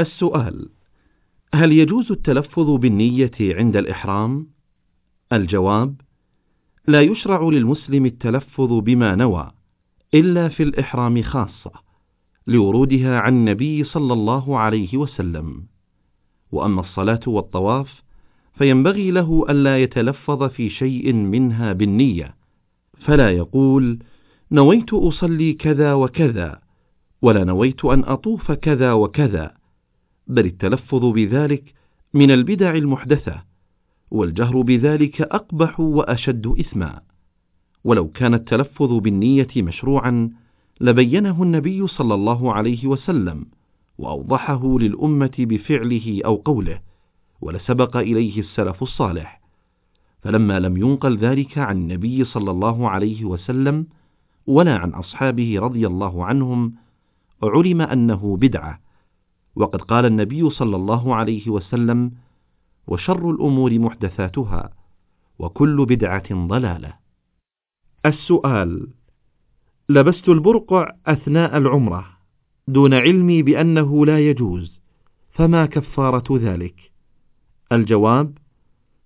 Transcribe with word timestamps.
السؤال 0.00 0.68
هل 1.54 1.72
يجوز 1.72 2.12
التلفظ 2.12 2.70
بالنية 2.70 3.30
عند 3.40 3.76
الإحرام؟ 3.76 4.46
الجواب 5.32 6.00
لا 6.88 7.02
يشرع 7.02 7.42
للمسلم 7.42 8.06
التلفظ 8.06 8.72
بما 8.72 9.14
نوى 9.14 9.50
إلا 10.14 10.48
في 10.48 10.62
الإحرام 10.62 11.22
خاصة 11.22 11.72
لورودها 12.46 13.18
عن 13.18 13.32
النبي 13.32 13.84
صلى 13.84 14.12
الله 14.12 14.58
عليه 14.58 14.96
وسلم 14.96 15.66
وأما 16.52 16.80
الصلاة 16.80 17.20
والطواف 17.26 18.02
فينبغي 18.54 19.10
له 19.10 19.46
ألا 19.48 19.82
يتلفظ 19.82 20.42
في 20.42 20.70
شيء 20.70 21.12
منها 21.12 21.72
بالنية 21.72 22.34
فلا 22.98 23.30
يقول 23.30 23.98
نويت 24.50 24.92
أصلي 24.92 25.52
كذا 25.52 25.94
وكذا 25.94 26.60
ولا 27.22 27.44
نويت 27.44 27.84
أن 27.84 28.04
أطوف 28.04 28.52
كذا 28.52 28.92
وكذا 28.92 29.55
بل 30.26 30.46
التلفظ 30.46 31.04
بذلك 31.04 31.74
من 32.14 32.30
البدع 32.30 32.74
المحدثة 32.74 33.42
والجهر 34.10 34.60
بذلك 34.62 35.20
أقبح 35.20 35.80
وأشد 35.80 36.46
إثما 36.46 37.00
ولو 37.84 38.08
كان 38.08 38.34
التلفظ 38.34 38.92
بالنية 38.92 39.48
مشروعا 39.56 40.30
لبينه 40.80 41.42
النبي 41.42 41.86
صلى 41.86 42.14
الله 42.14 42.52
عليه 42.52 42.86
وسلم 42.86 43.46
وأوضحه 43.98 44.78
للأمة 44.78 45.34
بفعله 45.38 46.20
أو 46.24 46.36
قوله 46.36 46.80
ولسبق 47.40 47.96
إليه 47.96 48.40
السلف 48.40 48.82
الصالح. 48.82 49.40
فلما 50.22 50.60
لم 50.60 50.76
ينقل 50.76 51.16
ذلك 51.16 51.58
عن 51.58 51.76
النبي 51.76 52.24
صلى 52.24 52.50
الله 52.50 52.90
عليه 52.90 53.24
وسلم 53.24 53.86
ولا 54.46 54.76
عن 54.76 54.90
أصحابه 54.90 55.60
رضي 55.60 55.86
الله 55.86 56.24
عنهم 56.24 56.72
علم 57.42 57.80
أنه 57.80 58.36
بدعة 58.36 58.85
وقد 59.56 59.82
قال 59.82 60.06
النبي 60.06 60.50
صلى 60.50 60.76
الله 60.76 61.14
عليه 61.14 61.50
وسلم 61.50 62.12
وشر 62.86 63.30
الأمور 63.30 63.78
محدثاتها 63.78 64.70
وكل 65.38 65.86
بدعة 65.86 66.46
ضلالة. 66.46 66.92
السؤال 68.06 68.88
لبست 69.88 70.28
البرقع 70.28 70.92
أثناء 71.06 71.56
العمرة 71.56 72.06
دون 72.68 72.94
علمي 72.94 73.42
بأنه 73.42 74.06
لا 74.06 74.18
يجوز 74.18 74.80
فما 75.30 75.66
كفارة 75.66 76.38
ذلك؟ 76.38 76.92
الجواب 77.72 78.38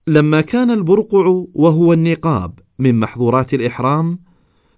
لما 0.07 0.41
كان 0.41 0.71
البرقع 0.71 1.45
وهو 1.55 1.93
النقاب 1.93 2.59
من 2.79 3.01
محظورات 3.01 3.55
الإحرام 3.55 4.19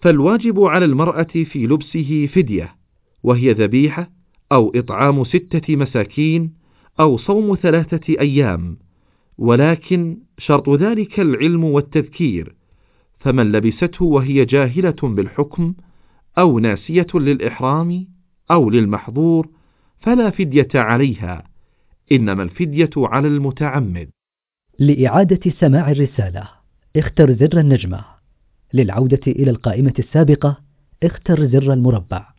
فالواجب 0.01 0.61
على 0.61 0.85
المرأة 0.85 1.23
في 1.23 1.67
لبسه 1.67 2.27
فدية 2.35 2.77
وهي 3.23 3.53
ذبيحة 3.53 4.11
أو 4.53 4.73
إطعام 4.75 5.25
ستة 5.25 5.77
مساكين 5.77 6.53
أو 7.01 7.17
صوم 7.17 7.57
ثلاثة 7.63 8.15
أيام 8.21 8.77
ولكن 9.39 10.19
شرط 10.39 10.69
ذلك 10.69 11.21
العلم 11.21 11.65
والتذكير 11.65 12.55
فمن 13.21 13.53
لبسته 13.53 14.05
وهي 14.05 14.45
جاهلة 14.45 14.97
بالحكم 15.03 15.75
أو 16.39 16.59
ناسية 16.59 17.07
للإحرام 17.15 18.07
أو 18.51 18.71
للمحظور 18.71 19.49
فلا 20.01 20.31
فدية 20.31 20.69
عليها 20.75 21.45
إنما 22.13 22.43
الفدية 22.43 22.91
على 22.97 23.29
المتعمد. 23.29 24.11
لإعادة 24.79 25.51
سماع 25.61 25.91
الرسالة 25.91 26.49
اختر 26.97 27.33
زر 27.33 27.61
النجمة. 27.61 28.05
للعودة 28.75 29.21
إلى 29.27 29.51
القائمة 29.51 29.95
السابقة 29.99 30.57
اختر 31.03 31.47
زر 31.47 31.73
المربع. 31.73 32.32